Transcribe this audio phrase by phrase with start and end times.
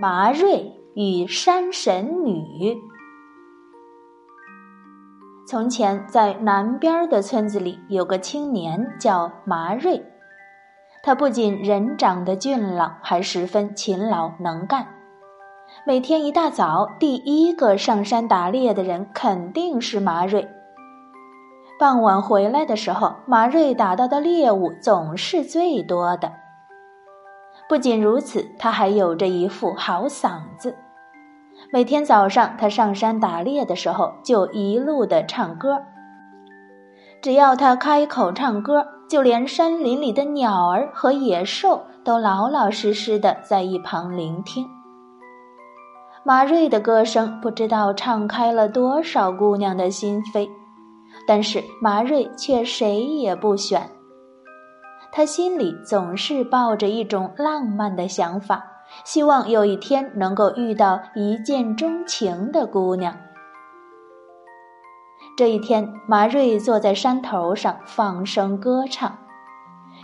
[0.00, 2.78] 麻瑞与山神女。
[5.44, 10.00] 从前，在南边的村子里，有个青年叫麻瑞。
[11.02, 14.86] 他不仅人长得俊朗，还十分勤劳能干。
[15.84, 20.46] 每天一大早，第一个上山打猎的人肯定是麻瑞。
[21.76, 26.32] 傍晚回来的时候，麻瑞打到的猎物总是最多的。
[27.68, 30.74] 不仅如此，他还有着一副好嗓子。
[31.70, 35.78] 每天早上，他上山打猎的时候，就一路的唱歌。
[37.20, 44.66] 只要他开口唱歌，就连山林里的鸟儿和野兽都老老实实的在一旁聆听。
[46.24, 50.48] 马瑞的歌声不知道唱开了多少姑娘的心扉，
[51.26, 53.90] 但是马瑞却谁也不选。
[55.18, 58.64] 他心里总是抱着一种浪漫的想法，
[59.02, 63.16] 希望有一天能够遇到一见钟情的姑娘。
[65.36, 69.18] 这一天，马瑞坐在山头上放声歌唱，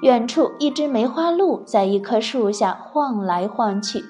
[0.00, 4.02] 远处一只梅花鹿在一棵树下晃来晃去，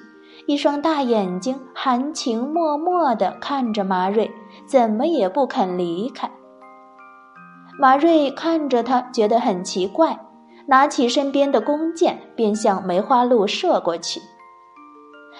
[0.47, 4.31] 一双大眼睛含情脉脉地看着马瑞，
[4.65, 6.31] 怎么也不肯离开。
[7.77, 10.17] 马瑞看着他，觉得很奇怪。
[10.67, 14.19] 拿起身边的弓箭，便向梅花鹿射过去。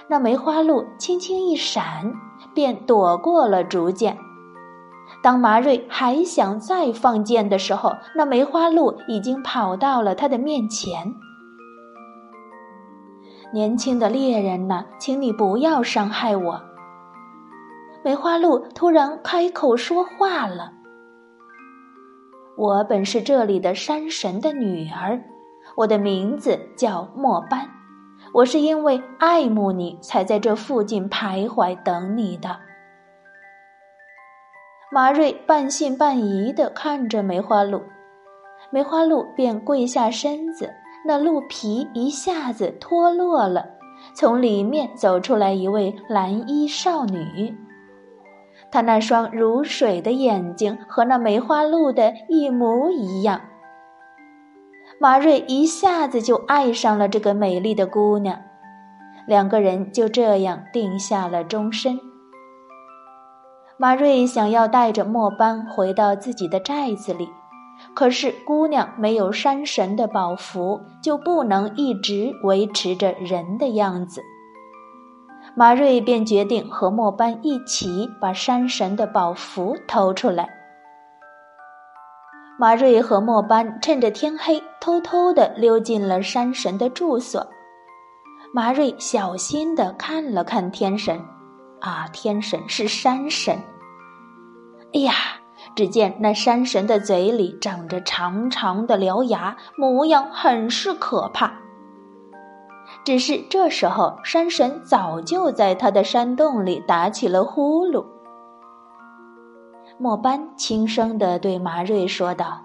[0.08, 2.14] 那梅花鹿轻轻一闪，
[2.54, 4.18] 便躲过了竹箭。
[5.22, 11.14] 当麻瑞还想再放箭的时候，那梅花鹿已经跑到了他的面前。
[13.54, 16.62] 年轻的猎人呐，请你不要伤害我。
[18.04, 20.74] 梅花鹿突然开口说话了。
[22.56, 25.20] 我本是这里的山神的女儿，
[25.76, 27.68] 我的名字叫莫班，
[28.32, 32.60] 我是因为爱慕你才在这附近徘徊等你的。
[34.92, 37.82] 马瑞半信半疑地看着梅花鹿，
[38.70, 40.72] 梅花鹿便跪下身子，
[41.08, 43.66] 那鹿皮一下子脱落了，
[44.14, 47.58] 从里面走出来一位蓝衣少女。
[48.74, 53.40] 他那双如水的眼睛和那梅花鹿的一模一样。
[55.00, 58.40] 马瑞一下子就爱上了这个美丽的姑娘，
[59.28, 62.00] 两个人就这样定下了终身。
[63.78, 67.30] 马瑞想要带着莫班回到自己的寨子里，
[67.94, 74.24] 可是姑娘没有山神的宝符，就不能一直维持着人的样子。
[75.56, 80.50] 马瑞便决定和莫班一起把山神的宝符偷出来。
[82.58, 87.46] 马瑞和莫班趁着天黑，偷偷地溜进了山神的住所。
[88.54, 91.20] 马瑞小心地看了看天神，
[91.82, 93.56] 啊，天神是山神。
[94.94, 95.14] 哎呀，
[95.76, 101.63] 只见那山神的嘴里长着长长的獠牙，模样很是可怕。
[103.04, 108.06] 只是这时候，山神早就在他的山洞里打起了呼噜。
[109.98, 112.62] 莫班轻声地对马瑞说道：“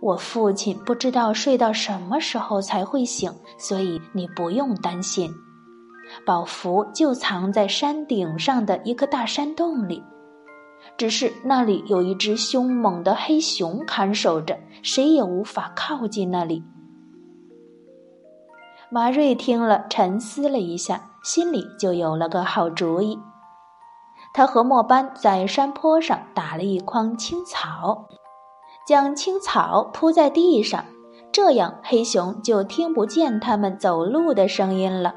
[0.00, 5.30] 我父亲不知道睡到什么时候才会醒，所以你不用担心。
[6.24, 10.02] 宝符就藏在山顶上的一个大山洞里，
[10.96, 16.64] 只是那里有一只凶猛的黑熊看守着，谁也无法靠近那里。”
[18.96, 23.18] 马瑞听了，沉思了一下，心里就有了个好主意。
[24.32, 28.06] 他和莫班在山坡上打了一筐青草，
[28.88, 30.82] 将青草铺在地上，
[31.30, 35.14] 这样黑熊就听不见他们走路的声音了。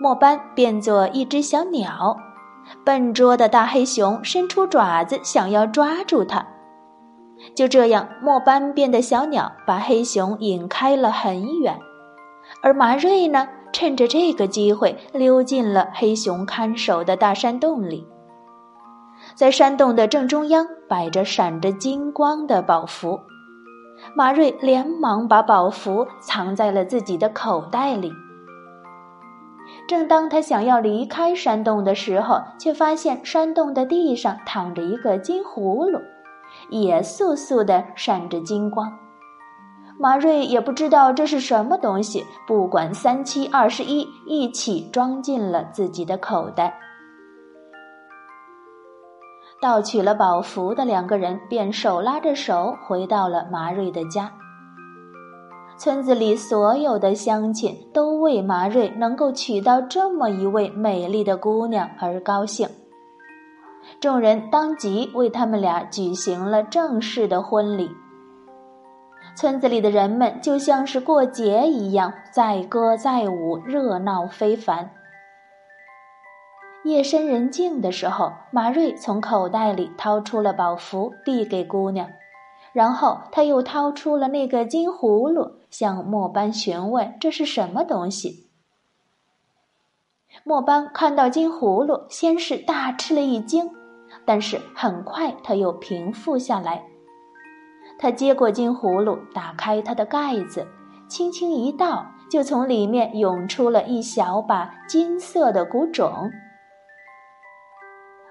[0.00, 2.16] 莫班变作一只小鸟，
[2.84, 6.46] 笨拙的大黑熊伸出爪子想要抓住它，
[7.56, 11.76] 就这样，莫班变的小鸟把黑熊引开了很远。
[12.60, 18.06] 而马瑞呢，趁着这个机会溜进了黑熊看守的大山洞里。
[19.34, 23.18] 在山洞的正中央摆着闪着金光的宝符，
[24.14, 28.12] 马瑞连忙把宝符藏在了自己的口袋里。
[29.88, 36.00] 正当他想要离开山洞的时候，却发现山洞的地上躺着一个金葫芦，
[36.68, 38.92] 也簌簌的闪着金光。
[39.98, 46.76] 马瑞也不知道这是什么东西，不管三七二十一，一起装进了自己的口袋。
[49.62, 54.30] 盗取了宝符的两个人便手拉着手回到了马瑞的家。
[55.78, 62.68] 村子里所有的乡亲都为马瑞能够娶到这么一位美丽的姑娘而高兴。
[64.00, 67.90] 众人当即为他们俩举行了正式的婚礼。
[69.36, 74.90] 村子里的人们就像是过节一样，载歌载舞，热闹非凡。
[76.84, 82.08] 夜深人静的时候，马瑞从口袋里掏出了宝符，递给姑娘，
[82.72, 88.48] 然后他又掏出了那个金葫芦，向莫班询问这是什么东西。
[90.44, 93.70] 莫班看到金葫芦，先是大吃了一惊，
[94.24, 96.84] 但是很快他又平复下来。
[97.98, 100.66] 他接过金葫芦，打开它的盖子，
[101.08, 106.30] 轻轻一倒，就从里面涌出了一小把金色的古种。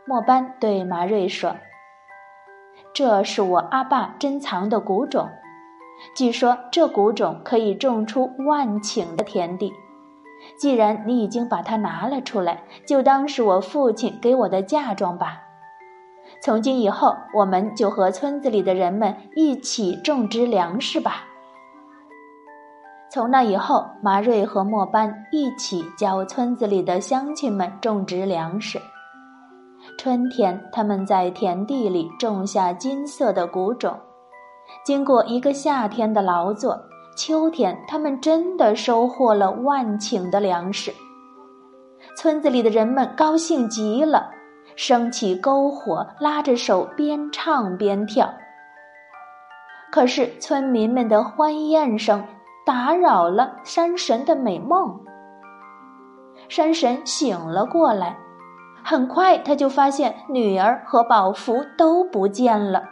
[0.06, 1.56] 莫班对马瑞说
[2.94, 5.30] ：“这是我阿爸珍藏的古种，
[6.16, 9.74] 据说这古种可以种出万顷的田地。
[10.60, 15.43] 既然你已经把它拿了出来，就当是我父亲给我的嫁妆吧。”
[16.44, 21.24] 从今以后，我们就和村子里的人们一起种植粮食吧。
[23.10, 28.78] 从那以后，马瑞和莫班一起教村子里的乡亲们种植粮食。
[29.98, 33.98] 春天，他们在田地里种下金色的谷种，
[34.84, 36.78] 经过一个夏天的劳作，
[37.16, 40.94] 秋天他们真的收获了万顷的粮食。
[42.18, 44.30] 村子里的人们高兴极了。
[44.76, 48.34] 升起篝火，拉着手边唱边跳。
[49.92, 52.26] 可是村民们的欢宴声
[52.66, 55.00] 打扰了山神的美梦。
[56.50, 58.18] 山神醒了过来，
[58.84, 62.84] 很快他就发现女儿和宝符都不见了，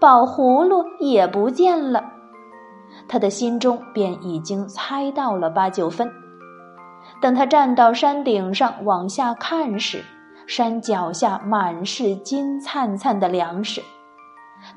[0.00, 2.04] 宝葫芦也不见了。
[3.08, 6.10] 他的心中便已经猜到了八九分。
[7.20, 10.04] 等他站到山顶上往下看时，
[10.46, 13.82] 山脚下满是金灿灿的粮食，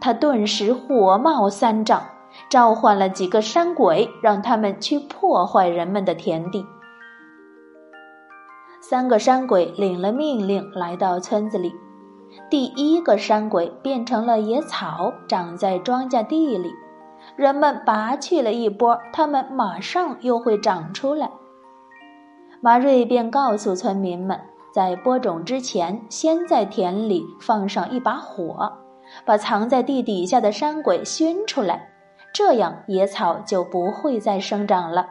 [0.01, 2.01] 他顿时火冒三丈，
[2.49, 6.65] 召唤了几个山鬼，让他们去破坏人们的田地。
[8.81, 11.71] 三个山鬼领了命令，来到村子里。
[12.49, 16.71] 第一个山鬼变成了野草，长在庄稼地里，
[17.35, 21.29] 人们拔去了一波，它们马上又会长出来。
[22.59, 24.39] 马瑞便告诉村民们。
[24.71, 28.71] 在播种之前，先在田里放上一把火，
[29.25, 31.89] 把藏在地底下的山鬼熏出来，
[32.33, 35.07] 这样野草就不会再生长了。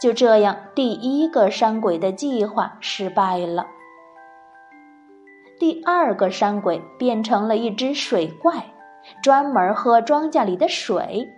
[0.00, 3.66] 就这样，第一个山鬼的计划失败了。
[5.58, 8.72] 第二个山鬼变成了一只水怪，
[9.22, 11.28] 专门喝庄稼里的水。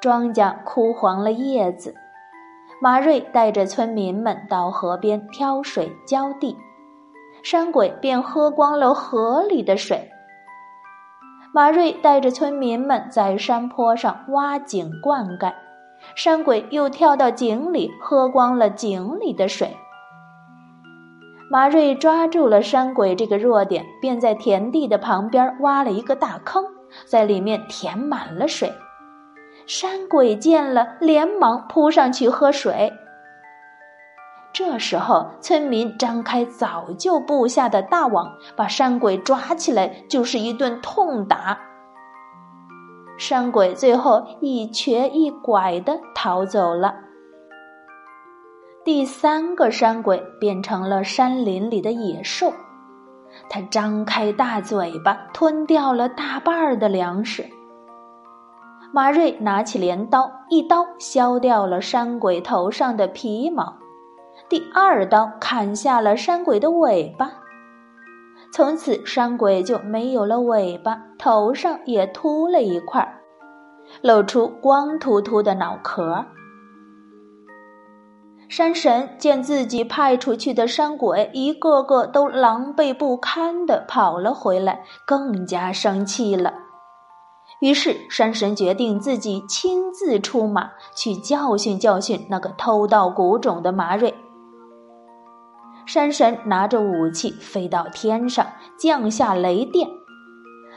[0.00, 1.94] 庄稼枯黄了叶子。
[2.80, 6.56] 马瑞带着村民们到河边挑水浇地，
[7.42, 10.12] 山鬼便喝光了河里的水。
[11.52, 15.54] 马瑞带着村民们在山坡上挖井灌溉，
[16.14, 19.76] 山鬼又跳到井里喝光了井里的水。
[21.50, 26.64] 马瑞抓住了山鬼这个弱点，便在田地的旁边挖了一个大坑，
[27.06, 28.72] 在里面填满了水。
[29.68, 32.90] 山鬼见了，连忙扑上去喝水。
[34.50, 41.60] 这时候，村民张开早就布下的大网，把山鬼抓起来，就是一顿痛打。
[43.18, 46.94] 山鬼最后一瘸一拐的逃走了。
[48.86, 52.54] 第三个山鬼变成了山林里的野兽，
[53.50, 57.44] 它张开大嘴巴，吞掉了大半儿的粮食。
[58.90, 63.76] 马瑞拿起镰刀，一刀削掉了山鬼头上的皮毛，
[64.48, 67.30] 第二刀砍下了山鬼的尾巴。
[68.50, 73.20] 从此，山鬼就没有了尾巴，头上也秃了一块，
[74.00, 76.24] 露出光秃秃的脑壳。
[78.48, 86.54] 山神见自己派出去的山鬼一个个都狼狈不堪的跑了回来，更加生气了。
[87.60, 94.14] 于是，山神决定自己亲自出马，去教训教训那个偷盗谷种的马瑞。
[95.84, 98.46] 山神拿着武器飞到天上，
[98.78, 99.88] 降下雷电，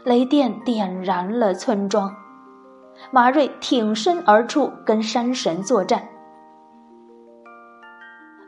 [0.03, 2.15] 雷电点燃了村庄。
[3.11, 6.07] 马瑞挺身而出，跟山神作战。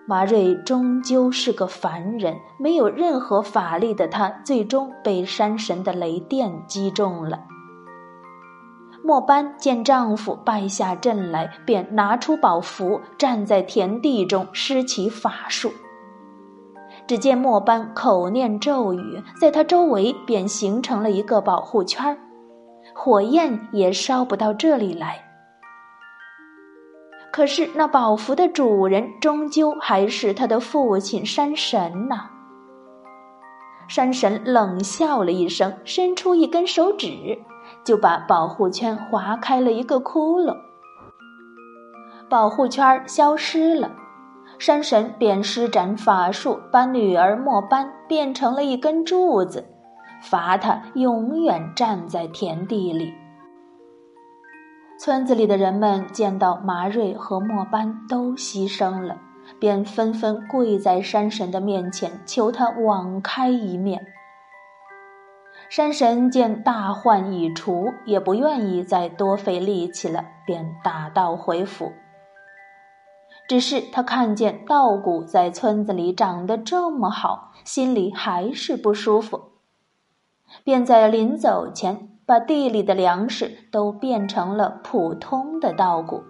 [0.07, 7.39] 马瑞终究是个凡人，没有任何法力的他，最终被山神的雷电击中了。
[9.05, 15.71] 莫班见丈夫败下阵来，便拿出宝符，站在田地中施起法术。
[17.05, 22.17] 只见莫班口念咒语，在他周围便形成了一个保护圈儿，
[22.95, 25.19] 火焰也烧不到这里来。
[27.33, 32.29] 可是那宝符的主人终究还是他的父亲山神呐。
[33.89, 37.37] 山神冷笑了一声，伸出一根手指，
[37.83, 40.55] 就把保护圈划开了一个窟窿，
[42.29, 43.91] 保护圈消失了。
[44.59, 49.65] 山神便施展法术，把女儿莫班变成了一根柱子，
[50.21, 53.13] 罚她永远站在田地里。
[54.99, 59.17] 村子里的人们见到麻瑞和莫班都牺牲了，
[59.59, 64.05] 便纷纷跪在山神的面前，求他网开一面。
[65.75, 71.91] 山神见大患已除，也不愿意再多费力气了，便打道回府。
[73.49, 79.45] 只是他看见稻谷在村子里长得这么好，心里还是不舒服，
[80.63, 86.21] 便在临走前把地里的粮食都变成了普通的稻谷，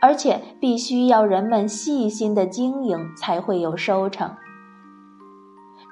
[0.00, 4.36] 而且必须要人们细心的经营才会有收成。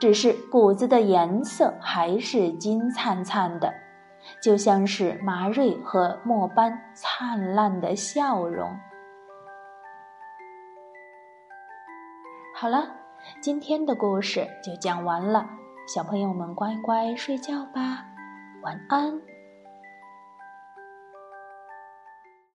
[0.03, 3.73] 只是谷子的颜色还是金灿灿的，
[4.43, 8.69] 就像是麻瑞和莫班灿烂的笑容。
[12.57, 12.89] 好了，
[13.41, 15.49] 今天的故事就讲完了，
[15.87, 18.05] 小朋友们乖乖睡觉吧，
[18.65, 19.32] 晚安。